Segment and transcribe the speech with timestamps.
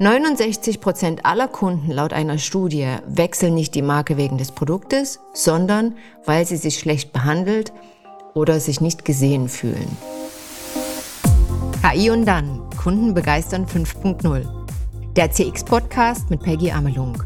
[0.00, 5.94] 69 Prozent aller Kunden laut einer Studie wechseln nicht die Marke wegen des Produktes, sondern
[6.24, 7.70] weil sie sich schlecht behandelt
[8.32, 9.94] oder sich nicht gesehen fühlen.
[11.82, 12.62] KI und dann.
[12.82, 14.46] Kunden begeistern 5.0.
[15.16, 17.22] Der CX-Podcast mit Peggy Amelung.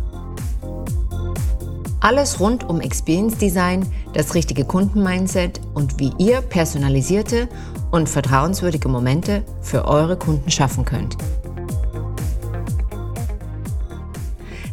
[2.00, 7.48] Alles rund um Experience Design, das richtige Kundenmindset und wie ihr personalisierte
[7.92, 11.16] und vertrauenswürdige Momente für eure Kunden schaffen könnt.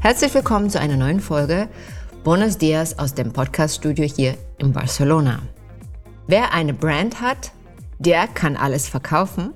[0.03, 1.69] Herzlich willkommen zu einer neuen Folge
[2.23, 5.43] Buenos Dias aus dem Podcaststudio hier in Barcelona.
[6.25, 7.51] Wer eine Brand hat,
[7.99, 9.53] der kann alles verkaufen.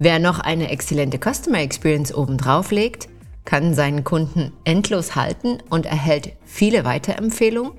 [0.00, 3.08] Wer noch eine exzellente Customer Experience obendrauf legt,
[3.44, 7.74] kann seinen Kunden endlos halten und erhält viele Weiterempfehlungen.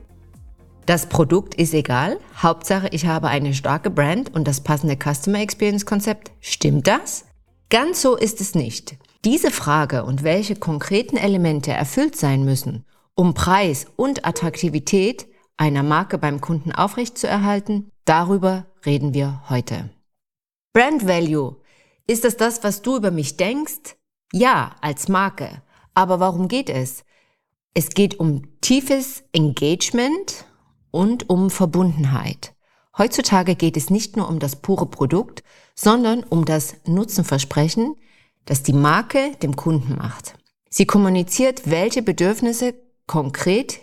[0.86, 5.86] Das Produkt ist egal, Hauptsache ich habe eine starke Brand und das passende Customer Experience
[5.86, 6.32] Konzept.
[6.40, 7.26] Stimmt das?
[7.70, 8.96] Ganz so ist es nicht.
[9.26, 16.20] Diese Frage und welche konkreten Elemente erfüllt sein müssen, um Preis und Attraktivität einer Marke
[16.20, 19.90] beim Kunden aufrechtzuerhalten, darüber reden wir heute.
[20.74, 21.56] Brand Value.
[22.06, 23.96] Ist das das, was du über mich denkst?
[24.32, 25.64] Ja, als Marke.
[25.96, 27.04] Aber warum geht es?
[27.74, 30.46] Es geht um tiefes Engagement
[30.92, 32.54] und um Verbundenheit.
[32.96, 37.96] Heutzutage geht es nicht nur um das pure Produkt, sondern um das Nutzenversprechen,
[38.46, 40.36] das die Marke dem Kunden macht.
[40.70, 42.76] Sie kommuniziert, welche Bedürfnisse
[43.08, 43.80] konkret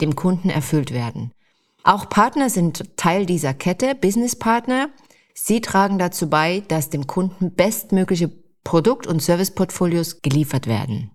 [0.00, 1.32] dem Kunden erfüllt werden.
[1.82, 4.88] Auch Partner sind Teil dieser Kette, Businesspartner.
[5.34, 8.30] Sie tragen dazu bei, dass dem Kunden bestmögliche
[8.62, 11.10] Produkt- und Serviceportfolios geliefert werden.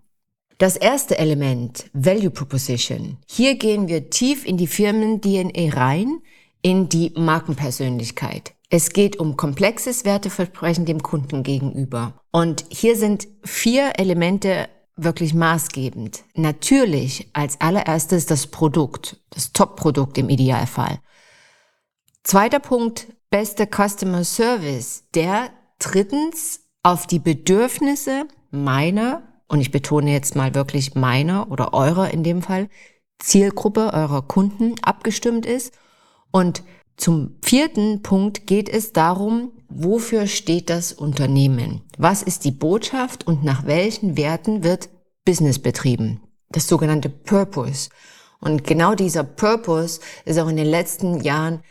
[0.59, 3.17] Das erste Element, Value Proposition.
[3.27, 6.21] Hier gehen wir tief in die Firmen-DNA rein,
[6.61, 8.53] in die Markenpersönlichkeit.
[8.71, 12.13] Es geht um komplexes Werteversprechen dem Kunden gegenüber.
[12.31, 16.23] Und hier sind vier Elemente wirklich maßgebend.
[16.35, 20.99] Natürlich als allererstes das Produkt, das Top-Produkt im Idealfall.
[22.23, 30.35] Zweiter Punkt, beste Customer Service, der drittens auf die Bedürfnisse meiner, und ich betone jetzt
[30.35, 32.69] mal wirklich meiner oder eurer in dem Fall,
[33.17, 35.73] Zielgruppe eurer Kunden abgestimmt ist.
[36.31, 36.61] Und
[36.99, 41.81] zum vierten Punkt geht es darum, wofür steht das Unternehmen?
[41.97, 44.89] Was ist die Botschaft und nach welchen Werten wird
[45.23, 46.19] Business betrieben?
[46.49, 47.89] Das sogenannte Purpose.
[48.41, 51.61] Und genau dieser Purpose ist auch in den letzten Jahren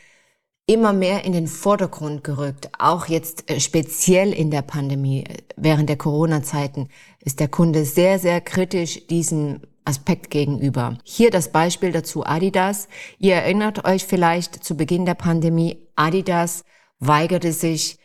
[0.65, 2.71] immer mehr in den Vordergrund gerückt.
[2.79, 5.25] Auch jetzt äh, speziell in der Pandemie,
[5.57, 6.89] während der Corona-Zeiten,
[7.21, 10.99] ist der Kunde sehr, sehr kritisch diesen Aspekt gegenüber.
[11.03, 12.89] Hier das Beispiel dazu Adidas.
[13.19, 16.65] Ihr erinnert euch vielleicht zu Beginn der Pandemie, Adidas
[17.01, 17.99] weigerte sich,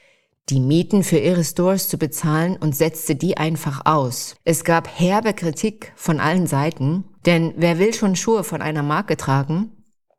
[0.50, 4.36] die Mieten für ihre Stores zu bezahlen und setzte die einfach aus.
[4.44, 9.16] Es gab herbe Kritik von allen Seiten, denn wer will schon Schuhe von einer Marke
[9.16, 9.72] tragen,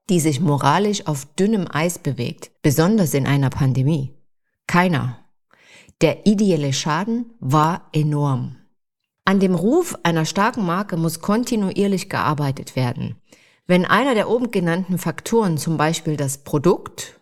[0.09, 4.15] die sich moralisch auf dünnem Eis bewegt, besonders in einer Pandemie?
[4.67, 5.19] Keiner.
[6.01, 8.57] Der ideelle Schaden war enorm.
[9.25, 13.17] An dem Ruf einer starken Marke muss kontinuierlich gearbeitet werden.
[13.67, 17.19] Wenn einer der oben genannten Faktoren, zum Beispiel das Produkt,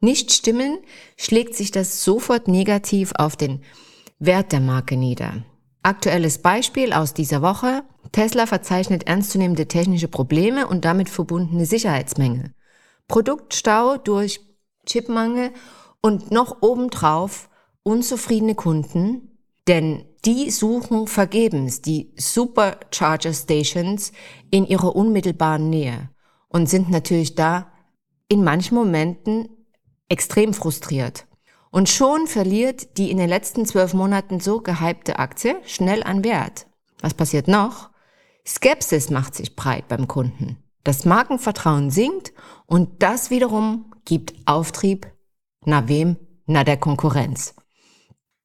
[0.00, 0.78] nicht stimmen,
[1.16, 3.62] schlägt sich das sofort negativ auf den
[4.20, 5.44] Wert der Marke nieder.
[5.82, 7.82] Aktuelles Beispiel aus dieser Woche.
[8.12, 12.54] Tesla verzeichnet ernstzunehmende technische Probleme und damit verbundene Sicherheitsmängel.
[13.08, 14.40] Produktstau durch
[14.86, 15.50] Chipmangel
[16.00, 17.48] und noch obendrauf
[17.82, 19.31] unzufriedene Kunden,
[19.68, 24.12] denn die suchen vergebens die Supercharger Stations
[24.50, 26.10] in ihrer unmittelbaren Nähe
[26.48, 27.72] und sind natürlich da
[28.28, 29.48] in manchen Momenten
[30.08, 31.26] extrem frustriert.
[31.70, 36.66] Und schon verliert die in den letzten zwölf Monaten so gehypte Aktie schnell an Wert.
[37.00, 37.90] Was passiert noch?
[38.46, 40.62] Skepsis macht sich breit beim Kunden.
[40.84, 42.32] Das Markenvertrauen sinkt
[42.66, 45.10] und das wiederum gibt Auftrieb.
[45.64, 46.16] Na wem?
[46.46, 47.54] Na der Konkurrenz.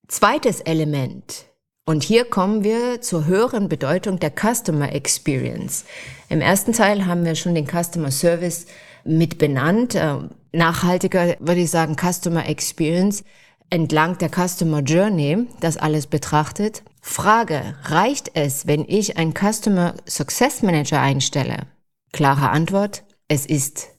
[0.08, 1.48] Zweites Element.
[1.86, 5.84] Und hier kommen wir zur höheren Bedeutung der Customer Experience.
[6.30, 8.68] Im ersten Teil haben wir schon den Customer Service
[9.04, 9.96] mit benannt.
[9.96, 10.16] Äh,
[10.54, 13.26] nachhaltiger würde ich sagen Customer Experience
[13.70, 16.84] entlang der Customer Journey, das alles betrachtet.
[17.02, 21.68] Frage, reicht es, wenn ich einen Customer Success Manager einstelle?
[22.14, 23.90] Klare Antwort, es ist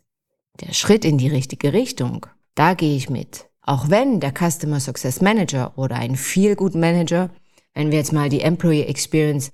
[0.63, 2.25] der Schritt in die richtige Richtung.
[2.55, 3.48] Da gehe ich mit.
[3.69, 7.29] Auch wenn der Customer Success Manager oder ein Feel Good Manager,
[7.75, 9.53] wenn wir jetzt mal die Employee Experience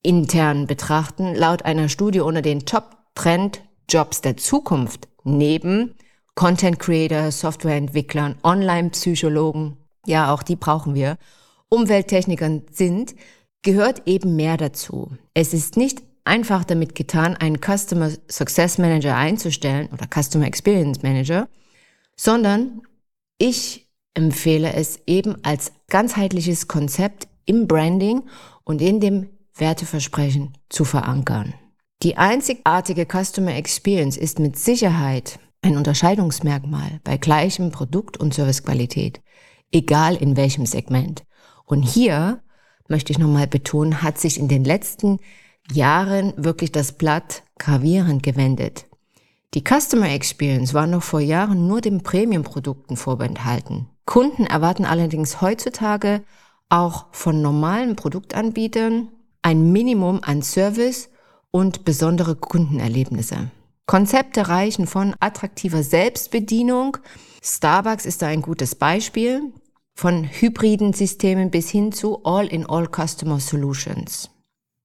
[0.00, 5.96] intern betrachten, laut einer Studie unter den Top Trend Jobs der Zukunft neben
[6.36, 11.18] Content Creator, Softwareentwicklern, Online-Psychologen, ja, auch die brauchen wir,
[11.68, 13.16] Umwelttechnikern sind,
[13.62, 15.16] gehört eben mehr dazu.
[15.34, 21.48] Es ist nicht einfach damit getan, einen Customer Success Manager einzustellen oder Customer Experience Manager,
[22.14, 22.82] sondern
[23.42, 28.22] ich empfehle es eben als ganzheitliches Konzept im Branding
[28.62, 31.52] und in dem Werteversprechen zu verankern.
[32.04, 39.20] Die einzigartige Customer Experience ist mit Sicherheit ein Unterscheidungsmerkmal bei gleichem Produkt- und Servicequalität,
[39.72, 41.24] egal in welchem Segment.
[41.64, 42.44] Und hier
[42.86, 45.18] möchte ich nochmal betonen, hat sich in den letzten
[45.72, 48.86] Jahren wirklich das Blatt gravierend gewendet.
[49.54, 53.86] Die Customer Experience war noch vor Jahren nur den Premium-Produkten vorbehalten.
[54.06, 56.22] Kunden erwarten allerdings heutzutage
[56.70, 59.08] auch von normalen Produktanbietern
[59.42, 61.10] ein Minimum an Service
[61.50, 63.50] und besondere Kundenerlebnisse.
[63.84, 66.96] Konzepte reichen von attraktiver Selbstbedienung,
[67.42, 69.52] Starbucks ist da ein gutes Beispiel,
[69.94, 74.30] von hybriden Systemen bis hin zu All-in-All Customer Solutions.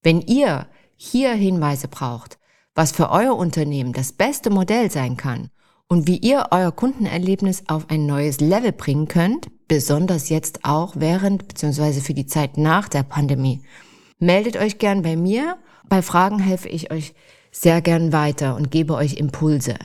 [0.03, 0.67] Wenn ihr
[0.97, 2.36] hier Hinweise braucht,
[2.77, 5.49] was für euer Unternehmen das beste Modell sein kann
[5.87, 11.47] und wie ihr euer Kundenerlebnis auf ein neues Level bringen könnt, besonders jetzt auch während
[11.47, 12.01] bzw.
[12.01, 13.63] für die Zeit nach der Pandemie,
[14.19, 15.57] meldet euch gern bei mir.
[15.89, 17.15] Bei Fragen helfe ich euch
[17.51, 19.75] sehr gern weiter und gebe euch Impulse.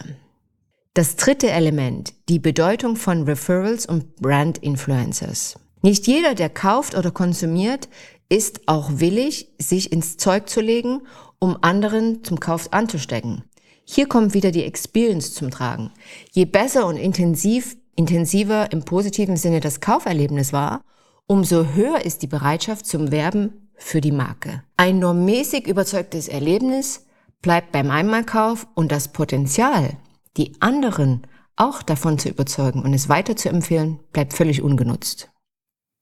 [0.93, 5.59] Das dritte Element, die Bedeutung von Referrals und Brand Influencers.
[5.81, 7.89] Nicht jeder, der kauft oder konsumiert,
[8.29, 11.01] ist auch willig, sich ins Zeug zu legen,
[11.43, 13.43] um anderen zum Kauf anzustecken.
[13.85, 15.91] Hier kommt wieder die Experience zum Tragen.
[16.31, 20.85] Je besser und intensiv, intensiver im positiven Sinne das Kauferlebnis war,
[21.27, 24.63] umso höher ist die Bereitschaft zum Werben für die Marke.
[24.77, 27.07] Ein nur mäßig überzeugtes Erlebnis
[27.41, 29.97] bleibt beim Einmalkauf und das Potenzial,
[30.37, 35.32] die anderen auch davon zu überzeugen und es weiter zu empfehlen, bleibt völlig ungenutzt.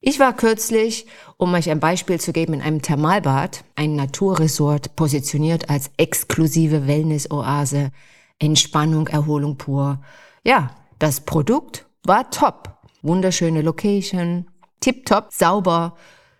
[0.03, 1.05] Ich war kürzlich,
[1.37, 7.91] um euch ein Beispiel zu geben, in einem Thermalbad, ein Naturresort, positioniert als exklusive Wellness-Oase,
[8.39, 10.01] Entspannung, Erholung pur.
[10.43, 12.79] Ja, das Produkt war top.
[13.03, 14.47] Wunderschöne Location,
[14.79, 15.95] tipptopp, sauber,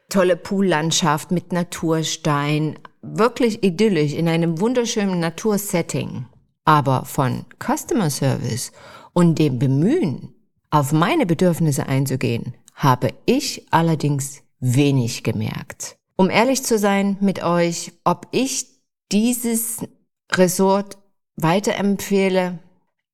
[0.09, 6.25] tolle Poollandschaft mit Naturstein, wirklich idyllisch in einem wunderschönen Natursetting.
[6.65, 8.71] Aber von Customer Service
[9.13, 10.33] und dem Bemühen,
[10.71, 15.97] auf meine Bedürfnisse einzugehen, habe ich allerdings wenig gemerkt.
[16.15, 18.67] Um ehrlich zu sein mit euch, ob ich
[19.11, 19.79] dieses
[20.31, 20.97] Resort
[21.35, 22.59] weiterempfehle,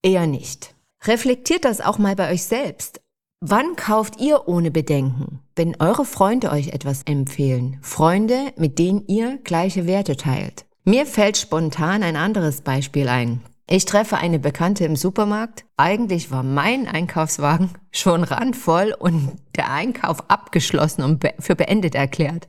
[0.01, 0.75] eher nicht.
[1.03, 3.01] Reflektiert das auch mal bei euch selbst.
[3.39, 7.77] Wann kauft ihr ohne Bedenken, wenn eure Freunde euch etwas empfehlen?
[7.81, 10.65] Freunde, mit denen ihr gleiche Werte teilt.
[10.83, 13.41] Mir fällt spontan ein anderes Beispiel ein.
[13.69, 15.65] Ich treffe eine Bekannte im Supermarkt.
[15.75, 22.47] Eigentlich war mein Einkaufswagen schon randvoll und der Einkauf abgeschlossen und für beendet erklärt.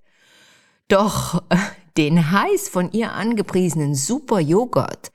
[0.87, 1.43] Doch
[1.97, 5.11] den heiß von ihr angepriesenen Super-Joghurt,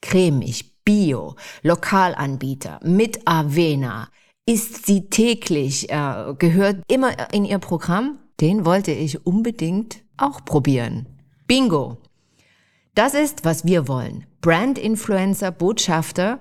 [0.00, 4.08] cremig, bio, Lokalanbieter, mit Avena,
[4.46, 8.20] isst sie täglich, äh, gehört immer in ihr Programm.
[8.40, 11.06] Den wollte ich unbedingt auch probieren.
[11.48, 11.98] Bingo!
[12.94, 14.26] Das ist, was wir wollen.
[14.40, 16.40] Brand-Influencer, Botschafter,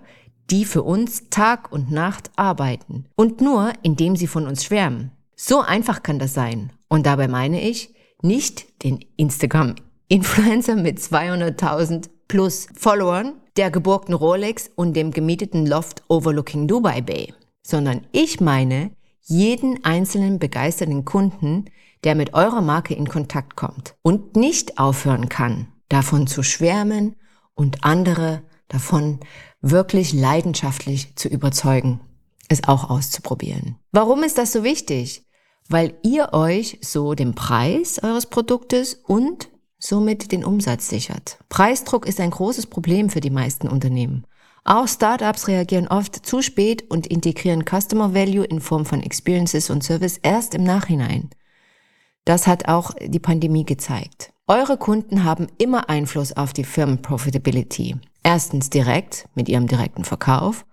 [0.50, 3.06] die für uns Tag und Nacht arbeiten.
[3.16, 5.12] Und nur, indem sie von uns schwärmen.
[5.36, 6.72] So einfach kann das sein.
[6.88, 14.95] Und dabei meine ich nicht den Instagram-Influencer mit 200.000 plus Followern, der geborgten Rolex und
[14.95, 17.33] dem gemieteten Loft overlooking Dubai Bay
[17.69, 21.66] sondern ich meine jeden einzelnen begeisterten Kunden,
[22.04, 27.16] der mit eurer Marke in Kontakt kommt und nicht aufhören kann, davon zu schwärmen
[27.56, 29.19] und andere davon
[29.62, 32.00] wirklich leidenschaftlich zu überzeugen,
[32.48, 33.76] es auch auszuprobieren.
[33.92, 35.26] Warum ist das so wichtig?
[35.68, 41.40] Weil ihr euch so den Preis eures Produktes und somit den Umsatz sichert.
[41.50, 44.26] Preisdruck ist ein großes Problem für die meisten Unternehmen.
[44.66, 49.84] Auch Startups reagieren oft zu spät und integrieren Customer Value in Form von Experiences und
[49.84, 51.30] Service erst im Nachhinein.
[52.26, 54.34] Das hat auch die Pandemie gezeigt.
[54.52, 57.98] Eure Kunden haben immer Einfluss auf die Firmenprofitability.
[58.24, 60.66] Erstens direkt mit ihrem direkten Verkauf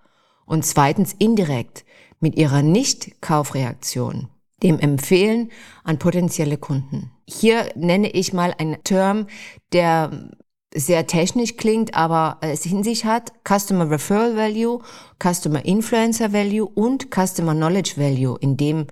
[0.47, 1.85] und zweitens indirekt
[2.19, 4.29] mit ihrer Nicht-Kaufreaktion,
[4.63, 5.51] dem Empfehlen
[5.85, 7.11] an potenzielle Kunden.
[7.29, 9.27] Hier nenne ich mal einen Term,
[9.75, 10.31] der
[10.75, 14.81] sehr technisch klingt, aber es in sich hat Customer Referral Value,
[15.23, 18.87] Customer Influencer Value und Customer Knowledge Value, in dem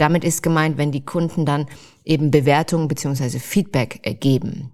[0.00, 1.66] damit ist gemeint, wenn die Kunden dann
[2.04, 4.72] eben Bewertungen beziehungsweise Feedback geben.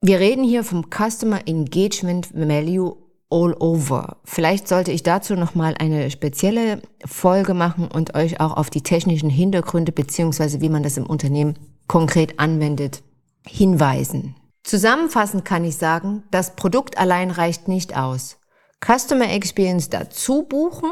[0.00, 2.96] Wir reden hier vom Customer Engagement Value
[3.30, 4.18] all over.
[4.24, 9.28] Vielleicht sollte ich dazu nochmal eine spezielle Folge machen und euch auch auf die technischen
[9.28, 11.58] Hintergründe beziehungsweise wie man das im Unternehmen
[11.88, 13.02] konkret anwendet
[13.46, 14.36] hinweisen.
[14.62, 18.38] Zusammenfassend kann ich sagen, das Produkt allein reicht nicht aus.
[18.84, 20.90] Customer Experience dazu buchen?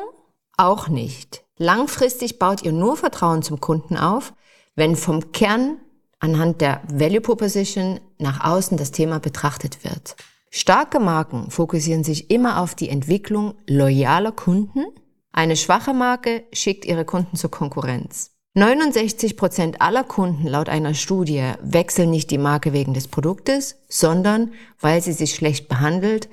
[0.56, 1.45] Auch nicht.
[1.58, 4.34] Langfristig baut ihr nur Vertrauen zum Kunden auf,
[4.74, 5.78] wenn vom Kern
[6.18, 10.16] anhand der Value Proposition nach außen das Thema betrachtet wird.
[10.50, 14.84] Starke Marken fokussieren sich immer auf die Entwicklung loyaler Kunden.
[15.32, 18.32] Eine schwache Marke schickt ihre Kunden zur Konkurrenz.
[18.54, 24.52] 69 Prozent aller Kunden laut einer Studie wechseln nicht die Marke wegen des Produktes, sondern
[24.80, 26.30] weil sie sich schlecht behandelt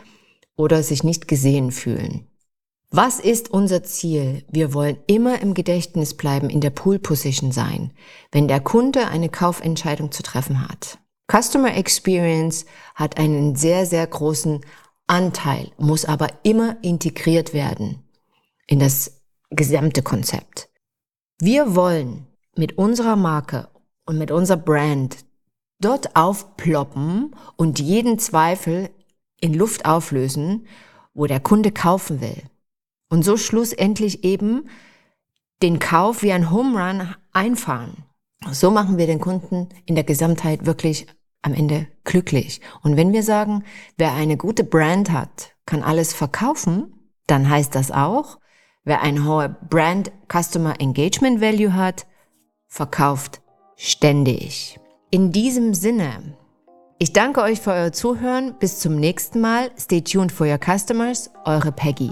[0.56, 2.28] oder sich nicht gesehen fühlen.
[2.96, 4.46] Was ist unser Ziel?
[4.52, 7.92] Wir wollen immer im Gedächtnis bleiben, in der Pool Position sein,
[8.32, 11.00] wenn der Kunde eine Kaufentscheidung zu treffen hat.
[11.28, 14.64] Customer Experience hat einen sehr, sehr großen
[15.08, 18.04] Anteil, muss aber immer integriert werden
[18.68, 20.70] in das gesamte Konzept.
[21.40, 23.70] Wir wollen mit unserer Marke
[24.06, 25.26] und mit unserer Brand
[25.80, 28.92] dort aufploppen und jeden Zweifel
[29.42, 30.68] in Luft auflösen,
[31.16, 32.44] wo der Kunde kaufen will.
[33.14, 34.68] Und so schlussendlich eben
[35.62, 38.06] den Kauf wie ein Home Run einfahren.
[38.50, 41.06] So machen wir den Kunden in der Gesamtheit wirklich
[41.44, 42.60] am Ende glücklich.
[42.82, 43.66] Und wenn wir sagen,
[43.98, 48.40] wer eine gute Brand hat, kann alles verkaufen, dann heißt das auch,
[48.84, 52.08] wer eine hohe Brand Customer Engagement Value hat,
[52.66, 53.44] verkauft
[53.76, 54.80] ständig.
[55.12, 56.36] In diesem Sinne
[56.98, 58.56] ich danke euch für euer Zuhören.
[58.60, 59.70] Bis zum nächsten Mal.
[59.78, 61.30] Stay tuned for your customers.
[61.44, 62.12] Eure Peggy.